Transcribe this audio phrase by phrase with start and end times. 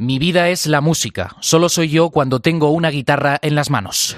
[0.00, 4.16] Mi vida es la música, solo soy yo cuando tengo una guitarra en las manos.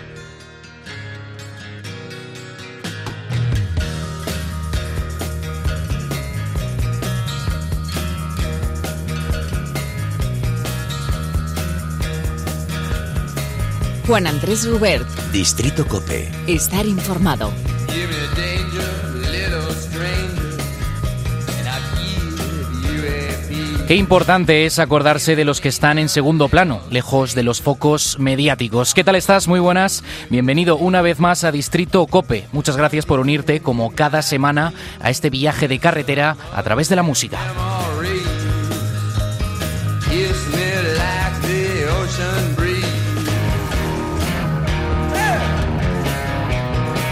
[14.07, 15.09] Juan Andrés Rubert.
[15.33, 16.31] Distrito Cope.
[16.47, 17.51] Estar informado.
[23.91, 28.21] Qué importante es acordarse de los que están en segundo plano, lejos de los focos
[28.21, 28.95] mediáticos.
[28.95, 29.49] ¿Qué tal estás?
[29.49, 30.05] Muy buenas.
[30.29, 32.47] Bienvenido una vez más a Distrito Cope.
[32.53, 36.95] Muchas gracias por unirte, como cada semana, a este viaje de carretera a través de
[36.95, 37.41] la música.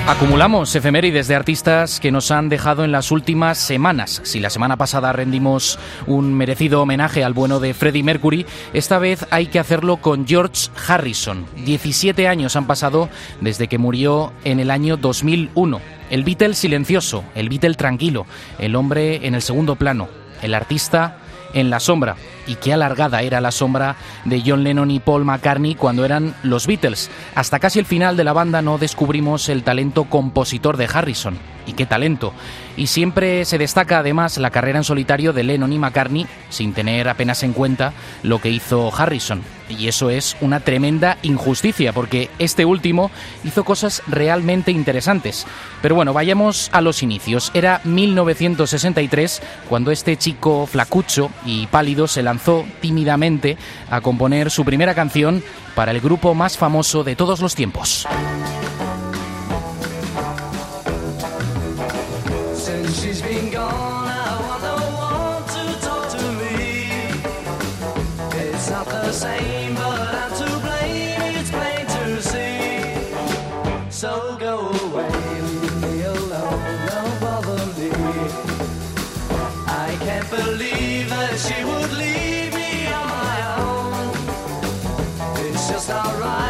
[0.09, 4.23] Acumulamos efemérides de artistas que nos han dejado en las últimas semanas.
[4.25, 9.27] Si la semana pasada rendimos un merecido homenaje al bueno de Freddie Mercury, esta vez
[9.31, 11.45] hay que hacerlo con George Harrison.
[11.57, 13.11] 17 años han pasado
[13.43, 15.79] desde que murió en el año 2001.
[16.09, 18.25] El Beatle silencioso, el Beatle tranquilo,
[18.59, 20.09] el hombre en el segundo plano,
[20.41, 21.19] el artista
[21.55, 22.17] en la sombra.
[22.47, 26.67] Y qué alargada era la sombra de John Lennon y Paul McCartney cuando eran los
[26.67, 27.11] Beatles.
[27.35, 31.39] Hasta casi el final de la banda no descubrimos el talento compositor de Harrison.
[31.67, 32.33] Y qué talento.
[32.77, 37.09] Y siempre se destaca además la carrera en solitario de Lennon y McCartney sin tener
[37.09, 39.43] apenas en cuenta lo que hizo Harrison.
[39.69, 43.11] Y eso es una tremenda injusticia porque este último
[43.45, 45.47] hizo cosas realmente interesantes.
[45.83, 47.51] Pero bueno, vayamos a los inicios.
[47.55, 53.57] Era 1963 cuando este chico flacucho y pálido se lanzó tímidamente
[53.91, 55.43] a componer su primera canción
[55.75, 58.07] para el grupo más famoso de todos los tiempos.
[80.31, 85.47] believe that she would leave me on my own.
[85.47, 86.48] It's just alright.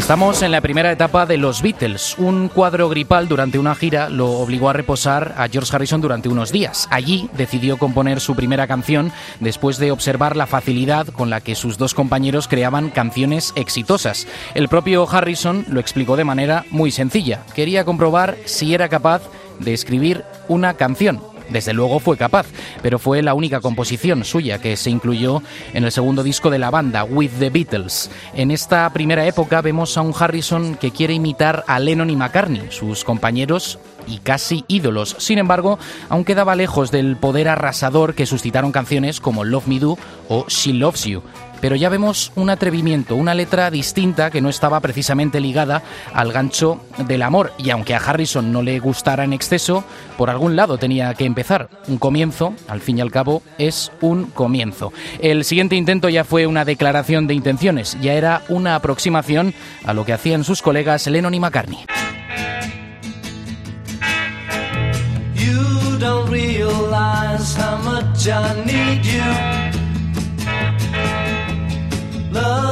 [0.00, 2.16] Estamos en la primera etapa de los Beatles.
[2.16, 6.50] Un cuadro gripal durante una gira lo obligó a reposar a George Harrison durante unos
[6.50, 6.88] días.
[6.90, 11.76] Allí decidió componer su primera canción después de observar la facilidad con la que sus
[11.76, 14.26] dos compañeros creaban canciones exitosas.
[14.54, 17.44] El propio Harrison lo explicó de manera muy sencilla.
[17.54, 19.20] Quería comprobar si era capaz
[19.60, 22.46] de escribir una canción desde luego fue capaz,
[22.82, 25.42] pero fue la única composición suya que se incluyó
[25.74, 28.10] en el segundo disco de la banda, With the Beatles.
[28.34, 32.68] En esta primera época vemos a un Harrison que quiere imitar a Lennon y McCartney,
[32.70, 35.16] sus compañeros y casi ídolos.
[35.18, 35.78] Sin embargo,
[36.08, 40.72] aún quedaba lejos del poder arrasador que suscitaron canciones como Love Me Do o She
[40.72, 41.22] Loves You
[41.60, 45.82] pero ya vemos un atrevimiento, una letra distinta que no estaba precisamente ligada
[46.12, 47.52] al gancho del amor.
[47.58, 49.84] Y aunque a Harrison no le gustara en exceso,
[50.16, 51.68] por algún lado tenía que empezar.
[51.88, 54.92] Un comienzo, al fin y al cabo, es un comienzo.
[55.20, 59.54] El siguiente intento ya fue una declaración de intenciones, ya era una aproximación
[59.84, 61.86] a lo que hacían sus colegas Lennon y McCartney.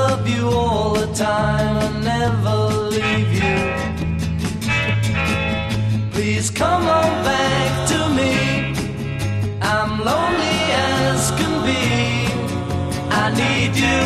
[0.09, 2.57] Love you all the time and never
[2.97, 3.57] leave you.
[6.13, 8.33] Please come on back to me.
[9.61, 10.61] I'm lonely
[10.93, 11.85] as can be.
[13.23, 14.01] I need you.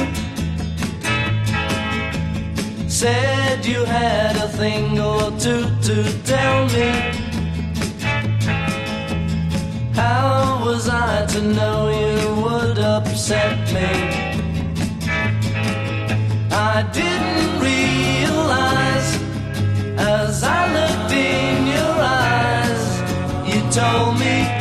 [2.88, 5.96] Said you had a thing or two to
[6.32, 6.90] tell me.
[9.94, 14.21] How was I to know you would upset me?
[16.74, 19.10] I didn't realize
[19.98, 21.51] as I looked in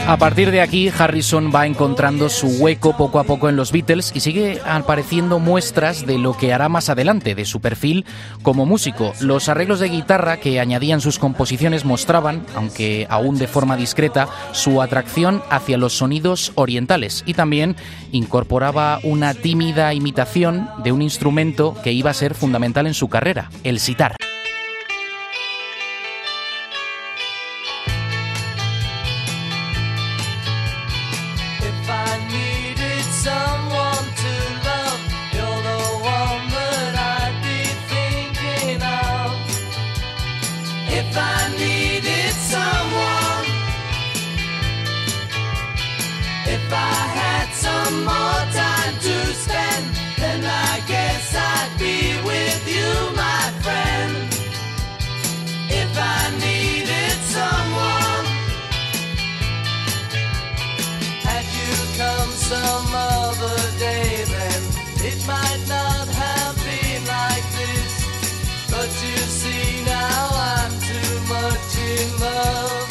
[0.08, 4.12] A partir de aquí, Harrison va encontrando su hueco poco a poco en los Beatles
[4.16, 8.06] y sigue apareciendo muestras de lo que hará más adelante, de su perfil
[8.42, 9.14] como músico.
[9.20, 14.82] Los arreglos de guitarra que añadían sus composiciones mostraban, aunque aún de forma discreta, su
[14.82, 17.76] atracción hacia los sonidos orientales y también
[18.12, 23.50] incorporaba una tímida imitación de un instrumento que iba a ser fundamental en su carrera,
[23.64, 24.16] el sitar.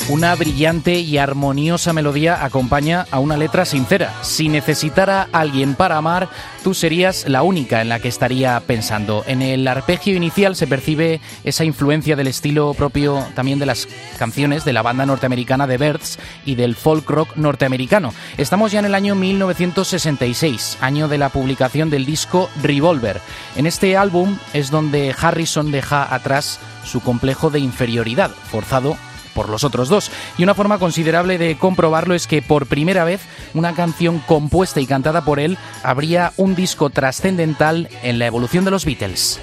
[0.09, 4.13] Una brillante y armoniosa melodía acompaña a una letra sincera.
[4.23, 6.29] Si necesitara alguien para amar,
[6.65, 9.23] tú serías la única en la que estaría pensando.
[9.29, 13.87] En el arpegio inicial se percibe esa influencia del estilo propio también de las
[14.19, 18.13] canciones de la banda norteamericana The Birds y del folk rock norteamericano.
[18.37, 23.21] Estamos ya en el año 1966, año de la publicación del disco Revolver.
[23.55, 28.97] En este álbum es donde Harrison deja atrás su complejo de inferioridad, forzado
[29.41, 30.11] por los otros dos.
[30.37, 33.23] Y una forma considerable de comprobarlo es que por primera vez
[33.55, 38.71] una canción compuesta y cantada por él habría un disco trascendental en la evolución de
[38.71, 39.41] los Beatles.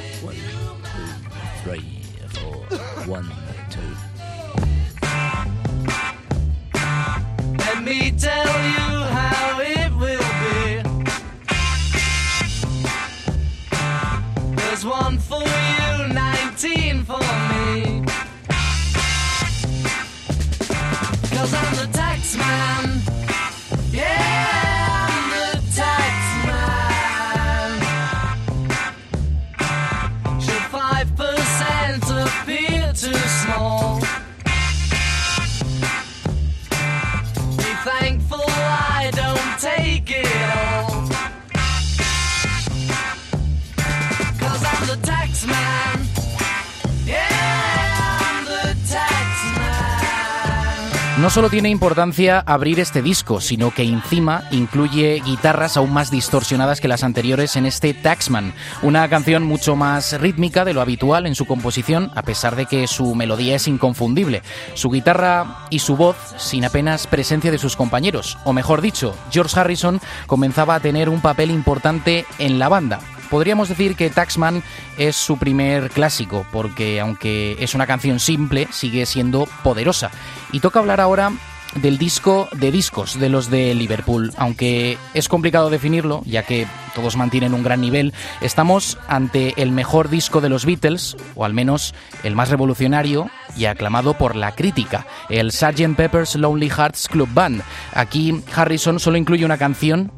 [51.37, 56.87] Solo tiene importancia abrir este disco, sino que encima incluye guitarras aún más distorsionadas que
[56.87, 61.45] las anteriores en este Taxman, una canción mucho más rítmica de lo habitual en su
[61.45, 64.41] composición, a pesar de que su melodía es inconfundible.
[64.73, 69.59] Su guitarra y su voz sin apenas presencia de sus compañeros, o mejor dicho, George
[69.59, 72.99] Harrison comenzaba a tener un papel importante en la banda,
[73.29, 74.63] Podríamos decir que Taxman
[74.97, 80.11] es su primer clásico, porque aunque es una canción simple, sigue siendo poderosa.
[80.51, 81.31] Y toca hablar ahora
[81.75, 84.33] del disco de discos de los de Liverpool.
[84.37, 90.09] Aunque es complicado definirlo, ya que todos mantienen un gran nivel, estamos ante el mejor
[90.09, 95.05] disco de los Beatles, o al menos el más revolucionario y aclamado por la crítica,
[95.29, 95.95] el Sgt.
[95.95, 97.61] Pepper's Lonely Hearts Club Band.
[97.93, 100.11] Aquí Harrison solo incluye una canción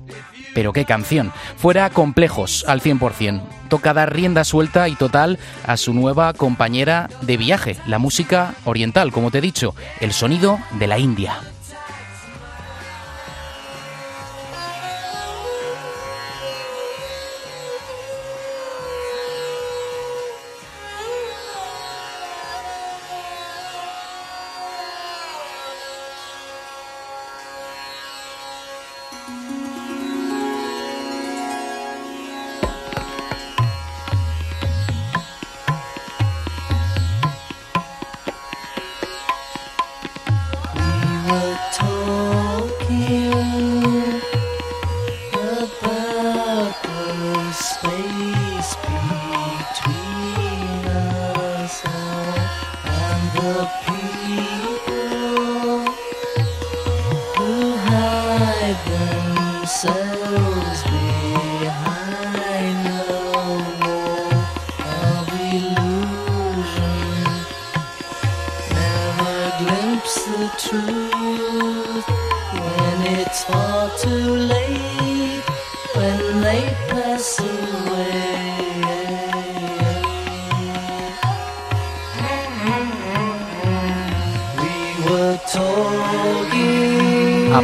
[0.53, 1.31] pero qué canción.
[1.57, 3.41] Fuera complejos al 100%.
[3.69, 9.11] Toca dar rienda suelta y total a su nueva compañera de viaje, la música oriental,
[9.11, 11.39] como te he dicho, el sonido de la India.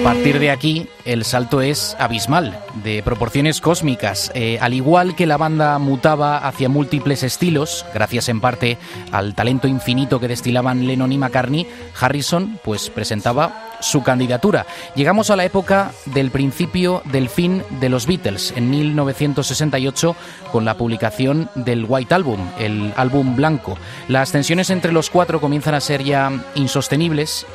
[0.06, 4.32] Partir de aquí, el salto es abismal, de proporciones cósmicas.
[4.36, 8.78] Eh, al igual que la banda mutaba hacia múltiples estilos, gracias en parte
[9.12, 11.66] al talento infinito que destilaban Lennon y McCartney,
[12.00, 14.68] Harrison pues presentaba su candidatura.
[14.96, 20.16] Llegamos a la época del principio del fin de los Beatles, en 1968,
[20.52, 23.76] con la publicación del White Album, el álbum blanco.
[24.08, 27.48] Las tensiones entre los cuatro comienzan a ser ya insostenibles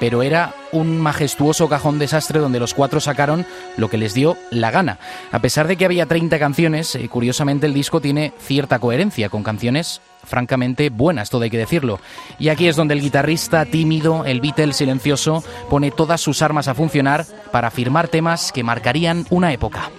[0.00, 4.70] pero era un majestuoso cajón desastre donde los cuatro sacaron lo que les dio la
[4.70, 4.98] gana.
[5.32, 9.42] A pesar de que había 30 canciones, eh, curiosamente el disco tiene cierta coherencia con
[9.42, 12.00] canciones francamente buenas, todo hay que decirlo.
[12.38, 16.74] Y aquí es donde el guitarrista tímido, el Beatle silencioso, pone todas sus armas a
[16.74, 19.90] funcionar para firmar temas que marcarían una época.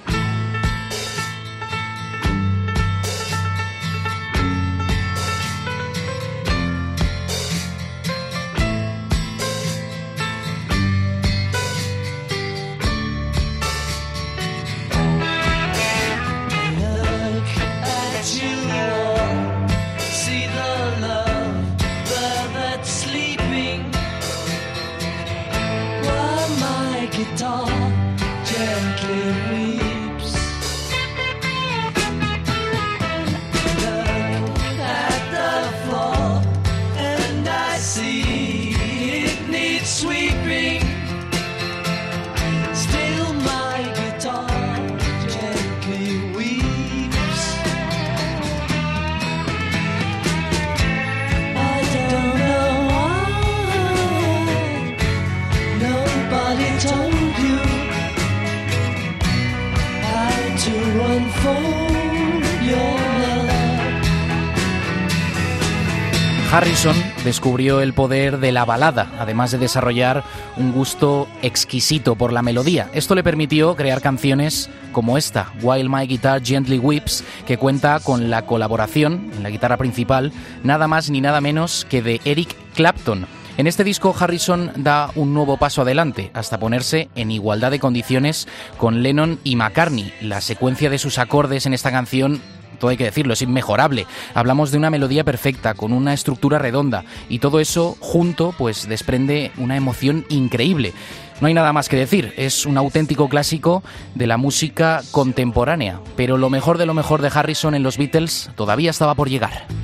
[66.59, 70.25] Harrison descubrió el poder de la balada, además de desarrollar
[70.57, 72.89] un gusto exquisito por la melodía.
[72.93, 78.29] Esto le permitió crear canciones como esta, While My Guitar Gently Whips, que cuenta con
[78.29, 83.25] la colaboración en la guitarra principal, nada más ni nada menos que de Eric Clapton.
[83.55, 88.49] En este disco Harrison da un nuevo paso adelante hasta ponerse en igualdad de condiciones
[88.77, 90.13] con Lennon y McCartney.
[90.19, 92.41] La secuencia de sus acordes en esta canción
[92.79, 94.07] todo hay que decirlo, es inmejorable.
[94.33, 99.51] Hablamos de una melodía perfecta, con una estructura redonda, y todo eso junto, pues desprende
[99.57, 100.93] una emoción increíble.
[101.41, 103.81] No hay nada más que decir, es un auténtico clásico
[104.15, 108.49] de la música contemporánea, pero lo mejor de lo mejor de Harrison en los Beatles
[108.55, 109.78] todavía estaba por llegar.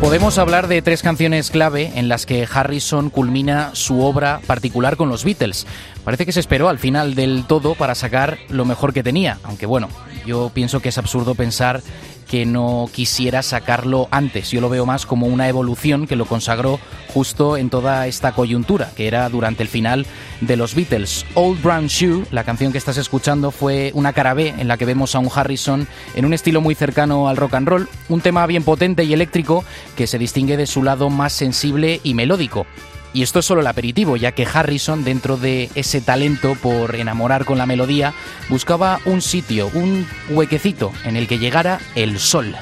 [0.00, 5.08] Podemos hablar de tres canciones clave en las que Harrison culmina su obra particular con
[5.08, 5.66] los Beatles.
[6.04, 9.66] Parece que se esperó al final del todo para sacar lo mejor que tenía, aunque
[9.66, 9.88] bueno,
[10.24, 11.82] yo pienso que es absurdo pensar
[12.28, 14.50] que no quisiera sacarlo antes.
[14.50, 16.78] Yo lo veo más como una evolución que lo consagró
[17.12, 20.06] justo en toda esta coyuntura, que era durante el final
[20.40, 21.24] de los Beatles.
[21.34, 24.84] Old Brown Shoe, la canción que estás escuchando, fue una cara B en la que
[24.84, 28.46] vemos a un Harrison en un estilo muy cercano al rock and roll, un tema
[28.46, 29.64] bien potente y eléctrico
[29.96, 32.66] que se distingue de su lado más sensible y melódico.
[33.12, 37.44] Y esto es solo el aperitivo, ya que Harrison, dentro de ese talento por enamorar
[37.44, 38.12] con la melodía,
[38.48, 42.54] buscaba un sitio, un huequecito en el que llegara el sol.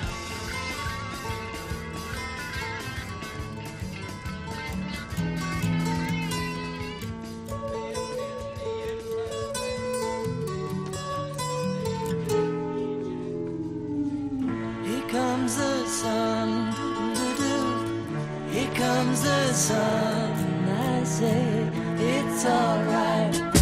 [19.56, 23.55] myself I say, it's alright.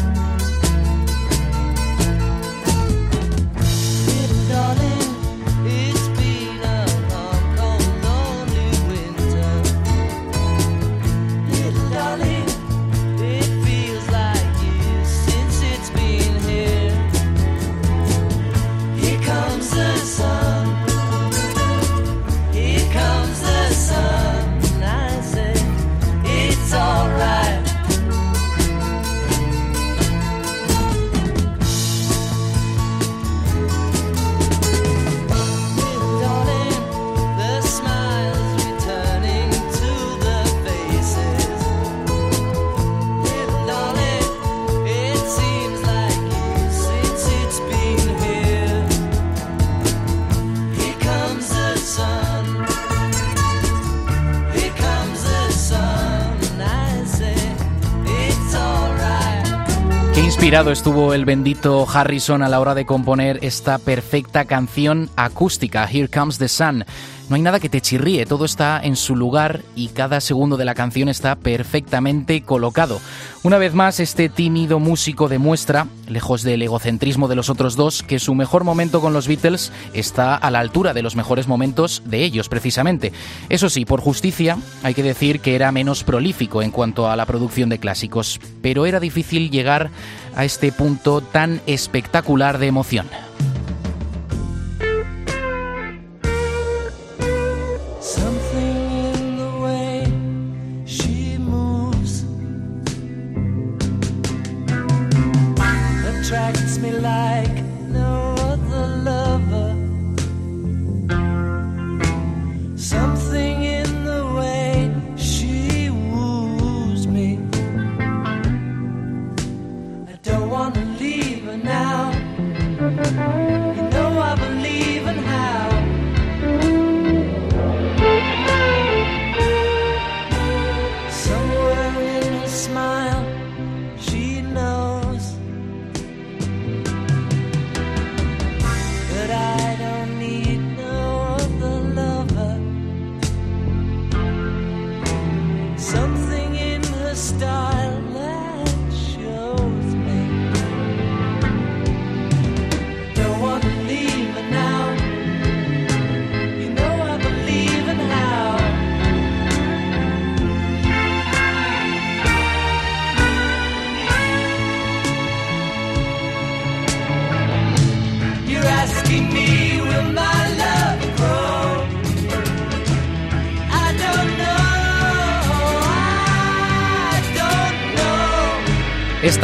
[60.45, 66.09] Inspirado estuvo el bendito Harrison a la hora de componer esta perfecta canción acústica, Here
[66.09, 66.85] Comes the Sun.
[67.29, 70.67] No hay nada que te chirríe, todo está en su lugar y cada segundo de
[70.67, 73.01] la canción está perfectamente colocado.
[73.43, 78.19] Una vez más, este tímido músico demuestra, lejos del egocentrismo de los otros dos, que
[78.19, 82.25] su mejor momento con los Beatles está a la altura de los mejores momentos de
[82.25, 83.13] ellos, precisamente.
[83.49, 87.25] Eso sí, por justicia, hay que decir que era menos prolífico en cuanto a la
[87.25, 89.91] producción de clásicos, pero era difícil llegar
[90.37, 93.07] a este punto tan espectacular de emoción.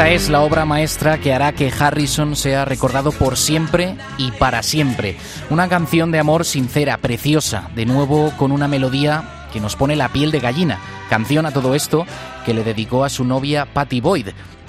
[0.01, 4.63] Esta es la obra maestra que hará que Harrison sea recordado por siempre y para
[4.63, 5.19] siempre.
[5.51, 10.09] Una canción de amor sincera, preciosa, de nuevo con una melodía que nos pone la
[10.09, 10.79] piel de gallina.
[11.11, 12.07] Canción a todo esto
[12.47, 14.29] que le dedicó a su novia Patty Boyd.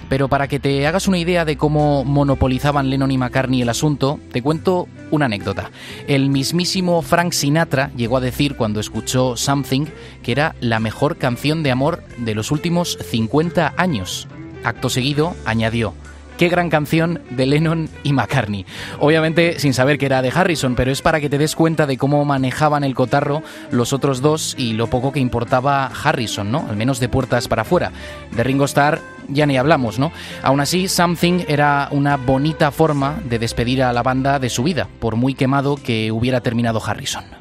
[0.09, 4.19] Pero para que te hagas una idea de cómo monopolizaban Lennon y McCartney el asunto,
[4.33, 5.71] te cuento una anécdota.
[6.09, 9.85] El mismísimo Frank Sinatra llegó a decir cuando escuchó Something
[10.23, 14.27] que era la mejor canción de amor de los últimos 50 años.
[14.63, 15.93] Acto seguido, añadió,
[16.41, 18.65] qué gran canción de Lennon y McCartney.
[18.99, 21.97] Obviamente sin saber que era de Harrison, pero es para que te des cuenta de
[21.97, 26.65] cómo manejaban el cotarro los otros dos y lo poco que importaba Harrison, ¿no?
[26.67, 27.91] Al menos de puertas para afuera.
[28.31, 30.11] De Ringo Starr ya ni hablamos, ¿no?
[30.41, 34.87] Aún así, Something era una bonita forma de despedir a la banda de su vida,
[34.99, 37.40] por muy quemado que hubiera terminado Harrison.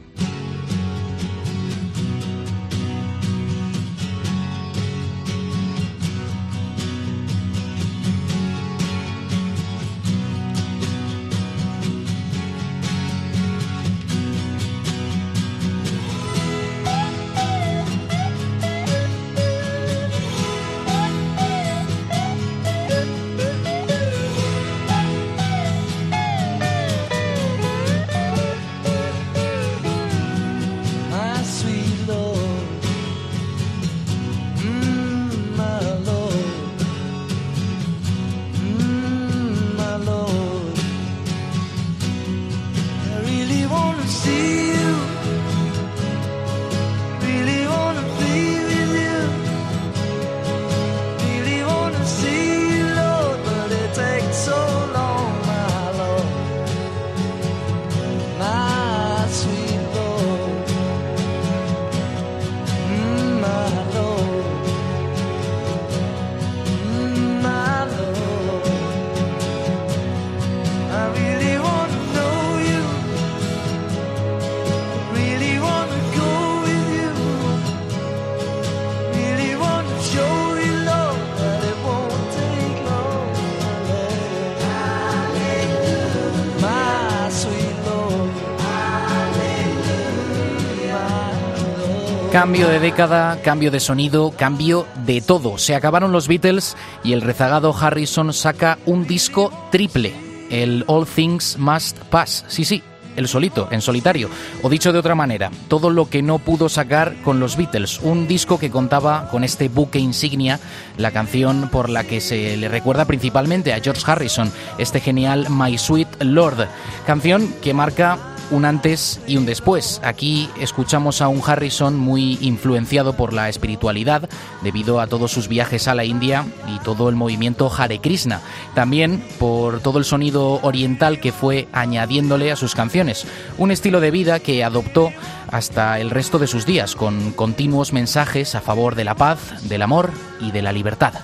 [92.32, 95.58] Cambio de década, cambio de sonido, cambio de todo.
[95.58, 100.14] Se acabaron los Beatles y el rezagado Harrison saca un disco triple,
[100.48, 102.44] el All Things Must Pass.
[102.46, 102.84] Sí, sí,
[103.16, 104.30] el solito, en solitario.
[104.62, 107.98] O dicho de otra manera, todo lo que no pudo sacar con los Beatles.
[108.00, 110.60] Un disco que contaba con este buque insignia,
[110.98, 115.76] la canción por la que se le recuerda principalmente a George Harrison, este genial My
[115.76, 116.68] Sweet Lord.
[117.06, 118.18] Canción que marca
[118.50, 120.00] un antes y un después.
[120.04, 124.28] Aquí escuchamos a un Harrison muy influenciado por la espiritualidad
[124.62, 128.40] debido a todos sus viajes a la India y todo el movimiento Hare Krishna.
[128.74, 133.26] También por todo el sonido oriental que fue añadiéndole a sus canciones.
[133.58, 135.12] Un estilo de vida que adoptó
[135.50, 139.82] hasta el resto de sus días con continuos mensajes a favor de la paz, del
[139.82, 140.10] amor
[140.40, 141.14] y de la libertad.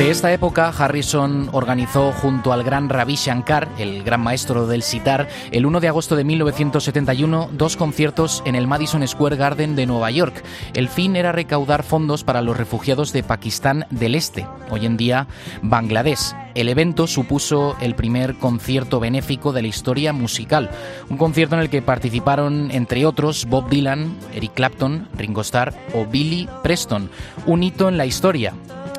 [0.00, 5.28] Durante esta época, Harrison organizó junto al gran Ravi Shankar, el gran maestro del sitar,
[5.50, 10.10] el 1 de agosto de 1971 dos conciertos en el Madison Square Garden de Nueva
[10.10, 10.42] York.
[10.72, 15.26] El fin era recaudar fondos para los refugiados de Pakistán del Este, hoy en día
[15.60, 16.34] Bangladesh.
[16.54, 20.70] El evento supuso el primer concierto benéfico de la historia musical,
[21.10, 26.06] un concierto en el que participaron, entre otros, Bob Dylan, Eric Clapton, Ringo Starr o
[26.06, 27.10] Billy Preston,
[27.44, 28.54] un hito en la historia.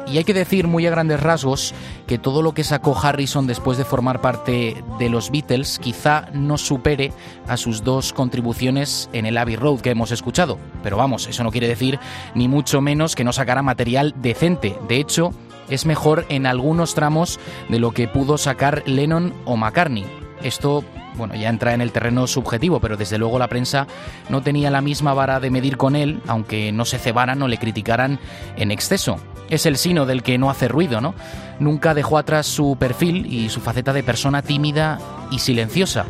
[0.08, 1.74] Y hay que decir muy a grandes rasgos
[2.08, 6.58] que todo lo que sacó Harrison después de formar parte de los Beatles quizá no
[6.58, 7.14] supere
[7.48, 10.58] a sus dos contribuciones en el Abbey Road que hemos escuchado.
[10.84, 12.00] Pero vamos, eso no quiere decir
[12.36, 14.78] ni mucho menos que no sacara material decente.
[14.88, 15.34] De hecho,
[15.70, 20.06] es mejor en algunos tramos de lo que pudo sacar Lennon o McCartney.
[20.44, 20.84] Esto
[21.16, 23.88] bueno, ya entra en el terreno subjetivo, pero desde luego la prensa
[24.30, 27.58] no tenía la misma vara de medir con él, aunque no se cebaran o le
[27.58, 28.20] criticaran
[28.58, 29.18] en exceso.
[29.50, 31.14] Es el sino del que no hace ruido, ¿no?
[31.60, 36.06] Nunca dejó atrás su perfil y su faceta de persona tímida y silenciosa.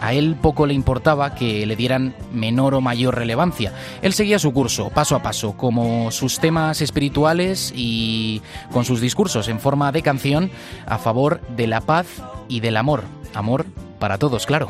[0.00, 3.72] A él poco le importaba que le dieran menor o mayor relevancia.
[4.02, 9.48] Él seguía su curso, paso a paso, como sus temas espirituales y con sus discursos
[9.48, 10.50] en forma de canción
[10.86, 12.06] a favor de la paz
[12.48, 13.02] y del amor.
[13.34, 13.66] Amor
[13.98, 14.68] para todos, claro.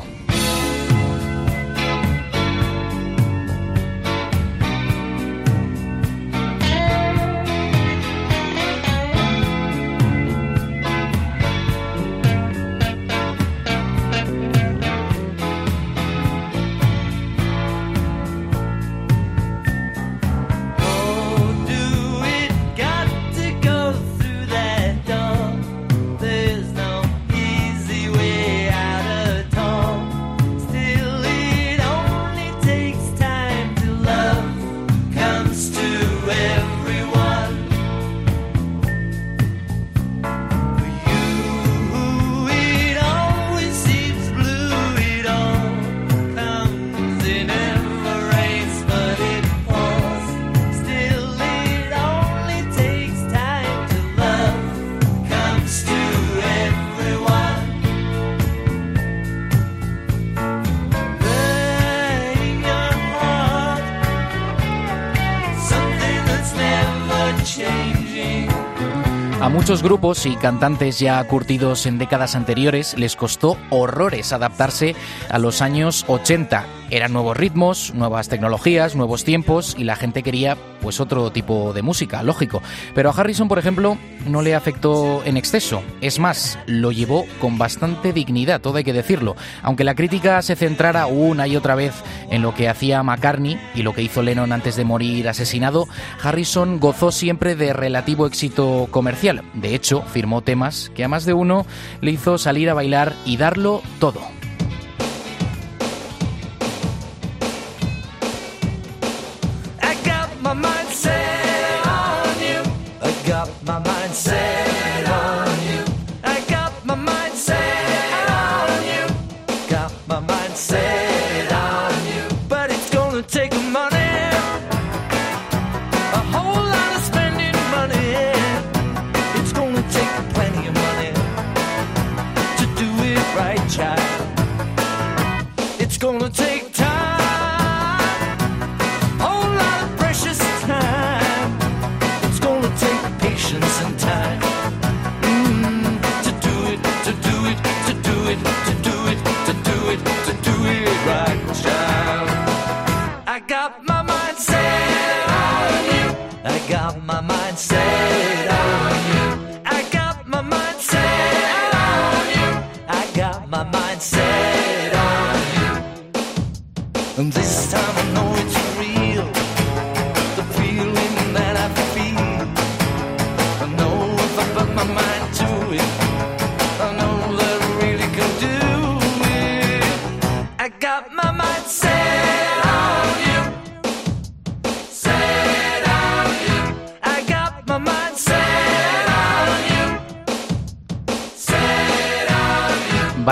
[69.49, 74.95] Muchos grupos y cantantes ya curtidos en décadas anteriores les costó horrores adaptarse
[75.29, 80.57] a los años 80 eran nuevos ritmos, nuevas tecnologías, nuevos tiempos y la gente quería
[80.81, 82.61] pues otro tipo de música, lógico.
[82.95, 85.83] Pero a Harrison, por ejemplo, no le afectó en exceso.
[86.01, 89.35] Es más, lo llevó con bastante dignidad, todo hay que decirlo.
[89.61, 91.93] Aunque la crítica se centrara una y otra vez
[92.29, 95.87] en lo que hacía McCartney y lo que hizo Lennon antes de morir asesinado,
[96.21, 99.43] Harrison gozó siempre de relativo éxito comercial.
[99.53, 101.65] De hecho, firmó temas que a más de uno
[102.01, 104.38] le hizo salir a bailar y darlo todo.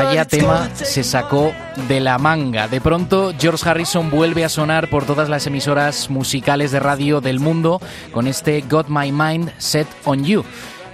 [0.04, 1.54] Vaya tema se sacó
[1.88, 2.68] de la manga.
[2.68, 7.40] De pronto, George Harrison vuelve a sonar por todas las emisoras musicales de radio del
[7.40, 7.82] mundo
[8.12, 10.46] con este Got My Mind Set on You.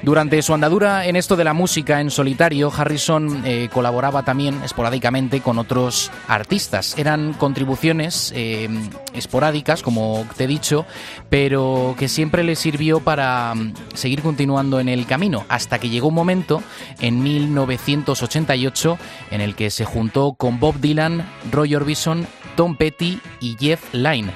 [0.04, 5.40] Durante su andadura en esto de la música en solitario, Harrison eh, colaboraba también esporádicamente
[5.40, 6.98] con otros artistas.
[6.98, 8.68] Eran contribuciones eh,
[9.14, 10.86] esporádicas, como te he dicho,
[11.30, 16.10] pero que siempre le sirvió para mm, seguir continuando en el camino, hasta que llegó
[16.10, 16.62] un momento
[17.00, 18.98] en 1988
[19.32, 24.34] en el que se juntó con Bob Dylan, Roy Orbison, Tom Petty y Jeff Lynne.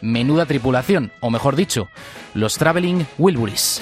[0.00, 1.88] Menuda tripulación, o mejor dicho,
[2.34, 3.80] los Traveling Wilburys.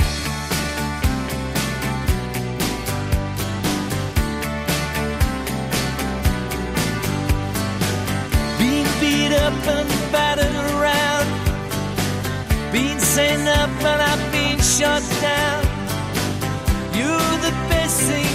[14.82, 15.02] Shut.
[16.96, 18.31] You're the best thing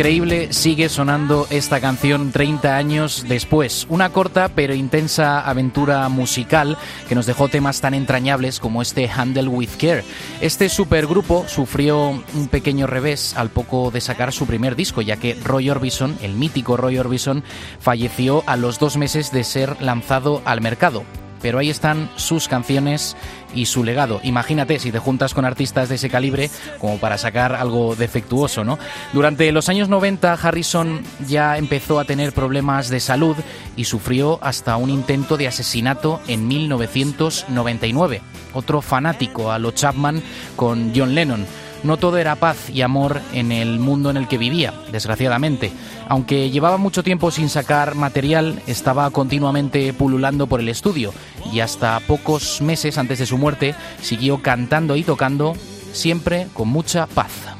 [0.00, 3.86] increíble sigue sonando esta canción 30 años después.
[3.90, 9.48] Una corta pero intensa aventura musical que nos dejó temas tan entrañables como este Handle
[9.48, 10.02] with Care.
[10.40, 15.34] Este supergrupo sufrió un pequeño revés al poco de sacar su primer disco, ya que
[15.34, 17.44] Roy Orbison, el mítico Roy Orbison,
[17.78, 21.04] falleció a los dos meses de ser lanzado al mercado
[21.40, 23.16] pero ahí están sus canciones
[23.54, 24.20] y su legado.
[24.22, 28.78] Imagínate si te juntas con artistas de ese calibre como para sacar algo defectuoso, ¿no?
[29.12, 33.36] Durante los años 90 Harrison ya empezó a tener problemas de salud
[33.76, 38.22] y sufrió hasta un intento de asesinato en 1999.
[38.52, 40.22] Otro fanático a lo Chapman
[40.56, 41.46] con John Lennon.
[41.82, 45.72] No todo era paz y amor en el mundo en el que vivía, desgraciadamente.
[46.08, 51.12] Aunque llevaba mucho tiempo sin sacar material, estaba continuamente pululando por el estudio
[51.52, 55.54] y hasta pocos meses antes de su muerte siguió cantando y tocando,
[55.92, 57.59] siempre con mucha paz.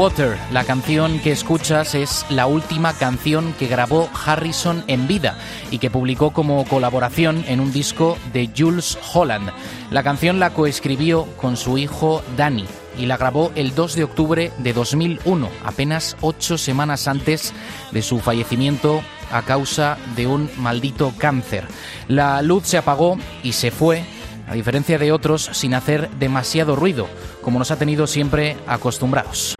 [0.00, 5.36] Water, la canción que escuchas es la última canción que grabó Harrison en vida
[5.70, 9.50] y que publicó como colaboración en un disco de Jules Holland.
[9.90, 12.64] La canción la coescribió con su hijo Danny
[12.96, 17.52] y la grabó el 2 de octubre de 2001, apenas ocho semanas antes
[17.92, 21.66] de su fallecimiento a causa de un maldito cáncer.
[22.08, 24.02] La luz se apagó y se fue
[24.48, 27.06] a diferencia de otros, sin hacer demasiado ruido,
[27.42, 29.54] como nos ha tenido siempre acostumbrados.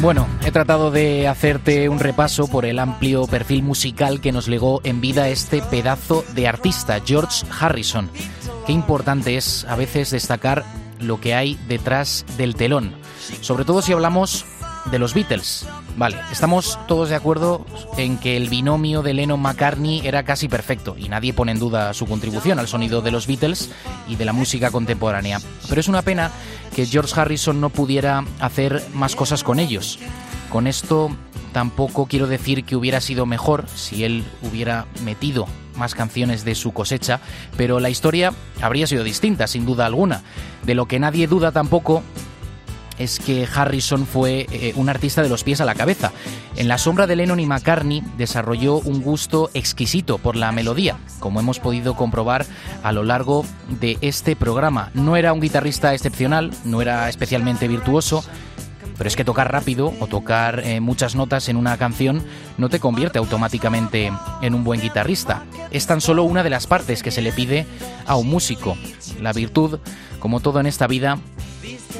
[0.00, 4.80] Bueno, he tratado de hacerte un repaso por el amplio perfil musical que nos legó
[4.82, 8.10] en vida este pedazo de artista, George Harrison.
[8.66, 10.64] Qué importante es a veces destacar
[10.98, 12.94] lo que hay detrás del telón,
[13.42, 14.44] sobre todo si hablamos
[14.90, 15.66] de los Beatles.
[15.96, 17.66] Vale, estamos todos de acuerdo
[17.98, 22.06] en que el binomio de Lennon-McCartney era casi perfecto y nadie pone en duda su
[22.06, 23.70] contribución al sonido de los Beatles
[24.08, 25.38] y de la música contemporánea.
[25.68, 26.30] Pero es una pena
[26.74, 29.98] que George Harrison no pudiera hacer más cosas con ellos.
[30.50, 31.10] Con esto
[31.52, 36.72] tampoco quiero decir que hubiera sido mejor si él hubiera metido más canciones de su
[36.72, 37.20] cosecha,
[37.56, 40.22] pero la historia habría sido distinta, sin duda alguna.
[40.64, 42.02] De lo que nadie duda tampoco
[42.98, 46.12] es que Harrison fue eh, un artista de los pies a la cabeza.
[46.56, 51.40] En la sombra de Lennon y McCartney desarrolló un gusto exquisito por la melodía, como
[51.40, 52.46] hemos podido comprobar
[52.82, 53.44] a lo largo
[53.80, 54.90] de este programa.
[54.94, 58.24] No era un guitarrista excepcional, no era especialmente virtuoso,
[59.02, 62.22] pero es que tocar rápido o tocar eh, muchas notas en una canción
[62.58, 65.44] no te convierte automáticamente en un buen guitarrista.
[65.70, 67.66] Es tan solo una de las partes que se le pide
[68.06, 68.76] a un músico.
[69.20, 69.80] La virtud,
[70.20, 71.18] como todo en esta vida,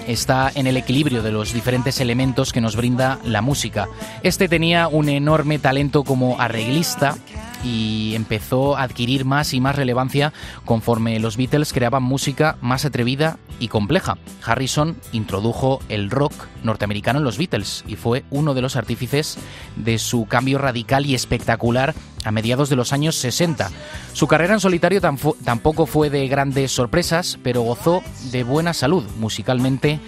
[0.06, 3.88] está en el equilibrio de los diferentes elementos que nos brinda la música.
[4.22, 7.16] Este tenía un enorme talento como arreglista
[7.64, 10.32] y empezó a adquirir más y más relevancia
[10.64, 14.18] conforme los Beatles creaban música más atrevida y compleja.
[14.44, 19.38] Harrison introdujo el rock norteamericano en los Beatles y fue uno de los artífices
[19.76, 21.94] de su cambio radical y espectacular
[22.24, 23.70] a mediados de los años 60.
[24.12, 30.00] Su carrera en solitario tampoco fue de grandes sorpresas, pero gozó de buena salud musicalmente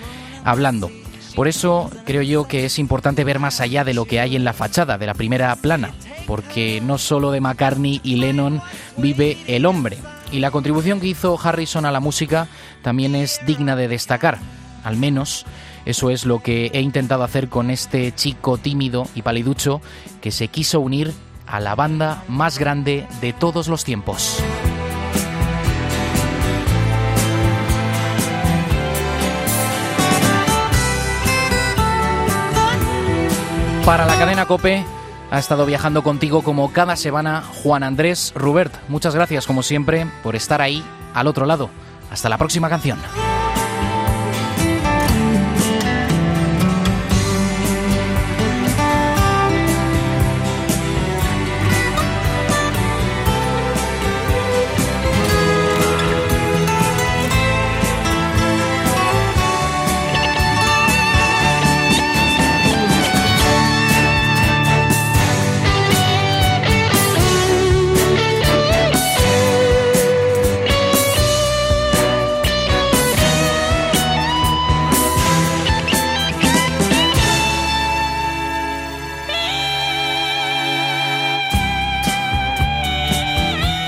[0.45, 0.90] hablando.
[1.35, 4.45] Por eso creo yo que es importante ver más allá de lo que hay en
[4.45, 5.93] la fachada de la primera plana,
[6.26, 8.62] porque no solo de McCartney y Lennon
[8.96, 9.98] vive el hombre,
[10.32, 12.48] y la contribución que hizo Harrison a la música
[12.82, 14.38] también es digna de destacar,
[14.82, 15.46] al menos
[15.84, 19.80] eso es lo que he intentado hacer con este chico tímido y paliducho
[20.20, 21.12] que se quiso unir
[21.46, 24.42] a la banda más grande de todos los tiempos.
[33.84, 34.82] Para la cadena Cope
[35.35, 38.73] ha estado viajando contigo como cada semana Juan Andrés Rubert.
[38.88, 41.70] Muchas gracias como siempre por estar ahí al otro lado.
[42.11, 42.99] Hasta la próxima canción.